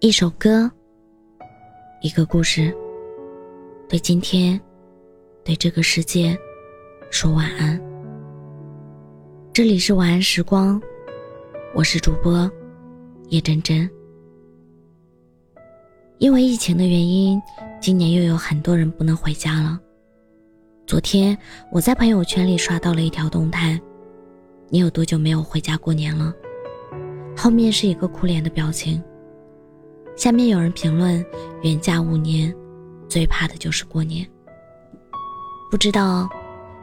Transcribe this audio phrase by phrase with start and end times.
[0.00, 0.70] 一首歌，
[2.02, 2.70] 一个故事，
[3.88, 4.60] 对今天，
[5.42, 6.36] 对这个世界，
[7.10, 7.80] 说晚安。
[9.54, 10.78] 这里是晚安时光，
[11.74, 12.48] 我是主播
[13.30, 13.88] 叶真真。
[16.18, 17.40] 因为疫情的原因，
[17.80, 19.80] 今年又有很多人不能回家了。
[20.86, 21.36] 昨天
[21.72, 23.80] 我在朋友圈里刷到了一条动态
[24.68, 26.34] ：“你有多久没有回家过年了？”
[27.34, 29.02] 后面是一个哭脸的表情。
[30.16, 31.24] 下面有人评论
[31.62, 32.52] ：“远嫁五年，
[33.06, 34.26] 最怕的就是过年。”
[35.70, 36.26] 不知道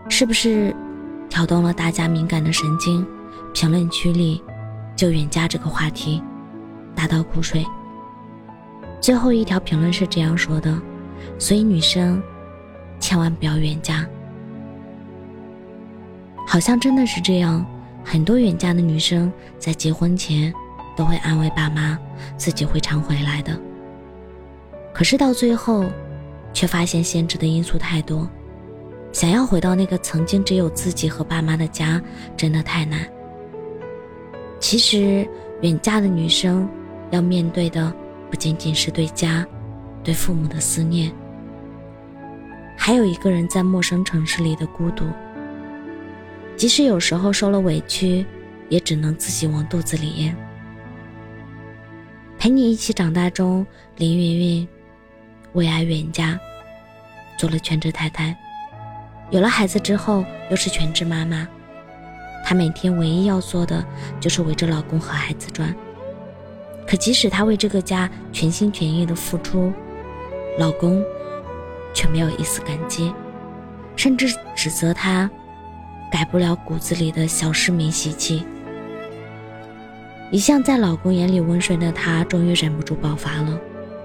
[0.07, 0.75] 是不是
[1.29, 3.05] 挑动了大家敏感的神经？
[3.51, 4.41] 评论区里
[4.95, 6.21] 就远嫁这个话题
[6.95, 7.65] 大倒苦水。
[9.01, 10.79] 最后一条评论是这样说的
[11.39, 12.21] ：“所以女生
[12.99, 14.05] 千万不要远嫁。”
[16.47, 17.65] 好像真的是这样，
[18.03, 20.53] 很多远嫁的女生在结婚前。
[20.95, 21.97] 都会安慰爸妈，
[22.37, 23.59] 自己会常回来的。
[24.93, 25.85] 可是到最后，
[26.53, 28.29] 却发现限制的因素太多，
[29.11, 32.01] 想要回到那个曾经只有自己和爸妈的家，
[32.37, 32.99] 真的太难。
[34.59, 35.27] 其实，
[35.61, 36.69] 远嫁的女生
[37.11, 37.93] 要面对的
[38.29, 39.45] 不仅仅是对家、
[40.03, 41.11] 对父母的思念，
[42.77, 45.05] 还有一个人在陌生城市里的孤独。
[46.55, 48.23] 即使有时候受了委屈，
[48.69, 50.35] 也只能自己往肚子里咽。
[52.43, 54.67] 陪你一起长大中，林云云
[55.53, 56.37] 为爱远嫁，
[57.37, 58.35] 做了全职太太。
[59.29, 61.47] 有了孩子之后，又是全职妈妈。
[62.43, 63.81] 她每天唯一要做的
[64.19, 65.73] 就是围着老公和孩子转。
[66.85, 69.71] 可即使她为这个家全心全意的付出，
[70.59, 71.01] 老公
[71.93, 73.13] 却没有一丝感激，
[73.95, 75.31] 甚至指责她
[76.11, 78.43] 改不了骨子里的小市民习气。
[80.33, 83.55] 一向在老公眼里温顺的她，终于忍不住爆发了，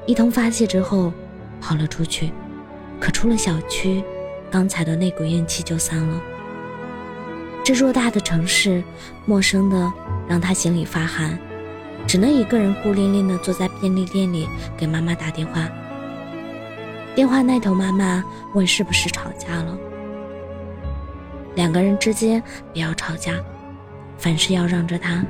[0.05, 1.11] 一通发泄之后，
[1.59, 2.31] 跑了出去。
[3.01, 4.05] 可出了小区，
[4.51, 6.21] 刚才的那股怨气就散了。
[7.65, 8.84] 这偌大的城市，
[9.25, 9.91] 陌生的
[10.28, 11.39] 让她心里发寒，
[12.06, 14.47] 只能一个人孤零零的坐在便利店里
[14.77, 15.66] 给妈妈打电话。
[17.15, 18.22] 电话那头，妈妈
[18.53, 19.78] 问是不是吵架了。
[21.55, 22.43] 两个人之间
[22.75, 23.33] 不要吵架，
[24.19, 25.25] 凡事要让着他。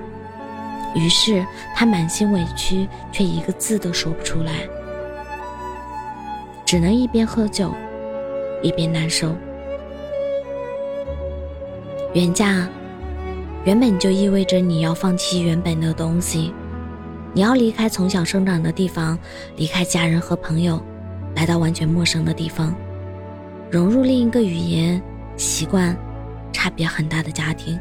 [0.94, 1.44] 于是
[1.74, 4.52] 他满心委屈，却一个字都说不出来，
[6.64, 7.74] 只能一边喝酒，
[8.62, 9.34] 一边难受。
[12.14, 12.66] 远嫁，
[13.64, 16.52] 原本就意味着你要放弃原本的东西，
[17.34, 19.18] 你要离开从小生长的地方，
[19.56, 20.82] 离开家人和朋友，
[21.36, 22.74] 来到完全陌生的地方，
[23.70, 25.00] 融入另一个语言、
[25.36, 25.94] 习惯
[26.50, 27.78] 差别很大的家庭。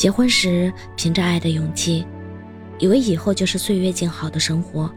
[0.00, 2.06] 结婚时凭着爱的勇气，
[2.78, 4.90] 以为以后就是岁月静好的生活，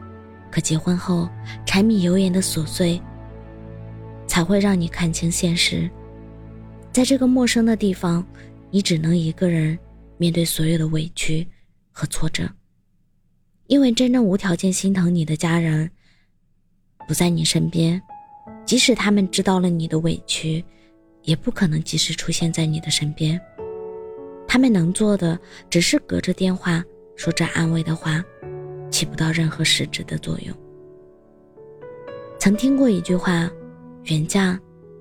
[0.50, 1.28] 可结婚后
[1.66, 3.02] 柴米油盐的琐碎，
[4.28, 5.92] 才会让你看清现实。
[6.94, 8.26] 在这个陌生的地方，
[8.72, 9.78] 你只能一个人
[10.16, 11.46] 面对所有的委屈
[11.92, 12.50] 和挫折，
[13.68, 15.92] 因为真正无条件心疼你的家人
[17.10, 18.02] 不在你身边，
[18.66, 20.64] 即使他们知道了你的委屈，
[21.24, 23.38] 也不可能及时出现在你的身边。
[24.54, 28.24] 他们能做的只是隔着电话说着安慰的话，
[28.92, 30.56] 起不到任何实质的作用。
[32.38, 33.50] 曾听过一句话
[34.06, 34.60] ：“远嫁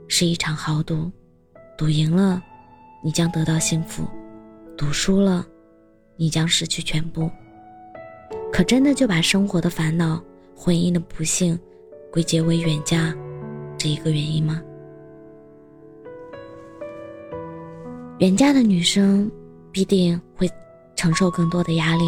[0.08, 1.12] 是一场豪赌，
[1.76, 2.42] 赌赢了，
[3.04, 4.04] 你将得到幸福；
[4.74, 5.46] 赌输了，
[6.16, 7.30] 你将失去全部。”
[8.50, 10.18] 可真的就把生活的烦恼、
[10.56, 11.60] 婚姻的不幸
[12.10, 13.14] 归结为远嫁
[13.76, 14.62] 这一个原因吗？
[18.20, 19.30] 远嫁的女生。
[19.72, 20.48] 必定会
[20.94, 22.04] 承受更多的压力，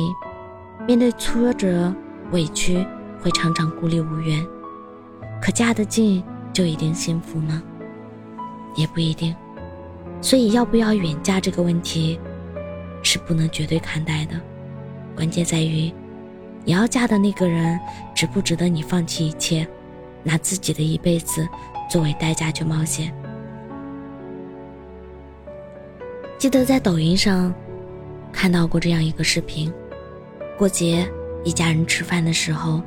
[0.86, 1.92] 面对挫折、
[2.30, 2.86] 委屈，
[3.22, 4.46] 会常常孤立无援。
[5.40, 7.62] 可嫁得近就一定幸福吗？
[8.76, 9.34] 也不一定。
[10.20, 12.20] 所以，要不要远嫁这个问题，
[13.02, 14.38] 是不能绝对看待的。
[15.16, 15.92] 关键在于，
[16.64, 17.80] 你要嫁的那个人，
[18.14, 19.66] 值不值得你放弃一切，
[20.22, 21.46] 拿自己的一辈子
[21.90, 23.14] 作为代价去冒险。
[26.44, 27.54] 记得在抖音上
[28.30, 29.72] 看到过这样一个视频：
[30.58, 31.10] 过节，
[31.42, 32.82] 一家人吃饭的时候，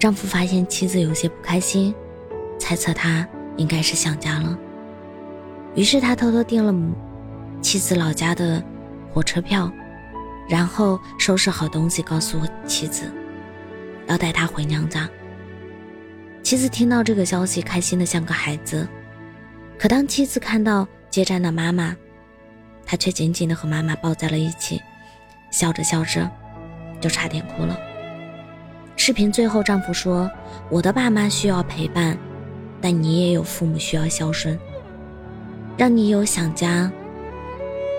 [0.00, 1.94] 丈夫发现妻子有些不开心，
[2.58, 3.24] 猜测她
[3.56, 4.58] 应该是想家了。
[5.76, 6.74] 于是他偷偷订了
[7.62, 8.60] 妻子老家的
[9.12, 9.70] 火车票，
[10.48, 13.04] 然后收拾好东西，告诉妻子
[14.08, 15.08] 要带她回娘家。
[16.42, 18.88] 妻子听到这个消息，开心的像个孩子。
[19.78, 21.94] 可当妻子看到接站的妈妈，
[22.90, 24.82] 他却紧紧地和妈妈抱在了一起，
[25.50, 26.26] 笑着笑着，
[27.02, 27.78] 就差点哭了。
[28.96, 30.28] 视频最后，丈夫说
[30.72, 32.16] ：“我的爸妈需要陪伴，
[32.80, 34.58] 但你也有父母需要孝顺，
[35.76, 36.90] 让你有想家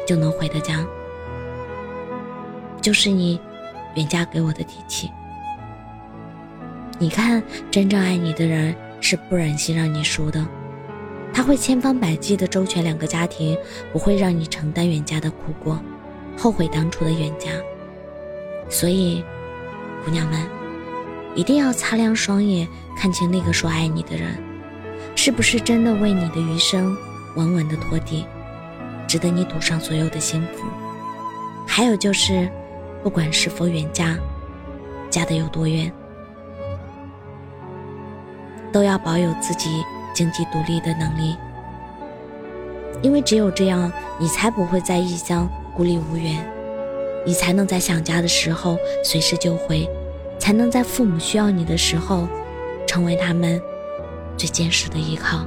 [0.08, 0.84] 就能回的家，
[2.82, 3.40] 就是你
[3.96, 5.12] 远嫁给我的底气。
[6.98, 10.44] 你看，真正爱你的人是不忍心让你输的，
[11.34, 13.58] 他会千方百计的周全两个家庭，
[13.94, 15.80] 不会让你承担远嫁的苦果，
[16.38, 17.50] 后悔当初的远嫁。
[18.70, 19.24] 所以，
[20.06, 20.40] 姑娘们。”
[21.36, 22.68] 一定要擦亮双眼，
[22.98, 24.36] 看清那个说爱你的人，
[25.16, 26.98] 是不是真的为你的余生
[27.36, 28.26] 稳稳的托底，
[29.08, 30.66] 值得你赌上所有的幸福。
[31.68, 32.50] 还有就是，
[33.04, 34.18] 不管是否远嫁，
[35.10, 35.90] 嫁的有多远，
[38.74, 39.70] 都要保有自己
[40.20, 41.38] 经济独立的能力，
[43.02, 43.90] 因为只有这样，
[44.20, 46.46] 你才不会在异乡孤立无援，
[47.26, 49.90] 你才能在想家的时候随时就回。
[50.38, 52.28] 才能在父母需要你的时候，
[52.86, 53.62] 成为他们
[54.36, 55.46] 最坚实的依靠。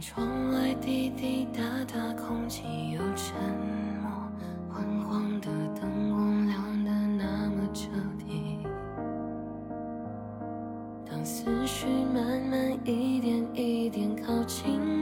[0.00, 3.34] 窗外滴滴答答空气又沉
[4.02, 4.10] 默
[4.68, 5.48] 昏黄的
[5.80, 7.88] 灯光亮得那么彻
[8.18, 8.58] 底。
[11.08, 14.95] 当思绪慢慢一点一点靠近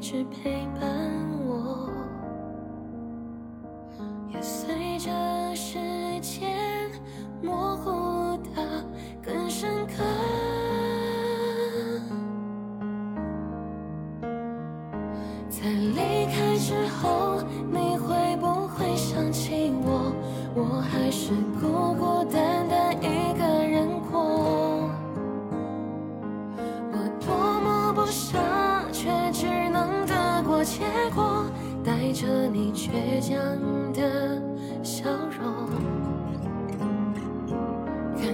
[0.00, 0.99] 一直陪伴。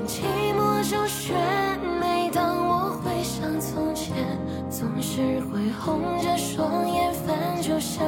[0.06, 0.22] 寂
[0.54, 1.36] 寞就旋，
[2.00, 4.14] 每当我回想从前，
[4.70, 7.12] 总是会红着双眼。
[7.26, 8.06] 翻旧相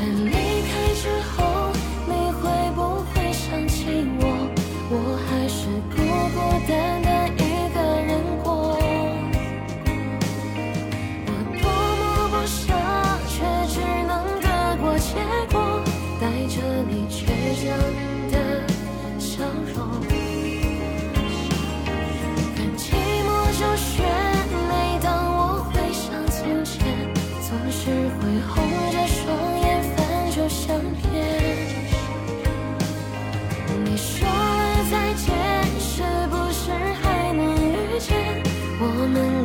[0.00, 0.37] and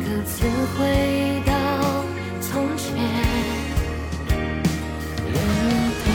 [0.05, 0.45] 各自
[0.77, 1.51] 回到
[2.41, 2.93] 从前
[5.25, 5.33] 原
[6.03, 6.05] 点，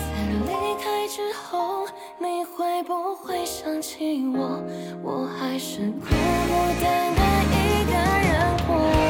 [0.00, 0.10] 在
[0.46, 0.48] 离
[0.82, 1.86] 开之后，
[2.18, 4.64] 你会不会想起我？
[5.02, 9.01] 我还是孤孤单单一个人。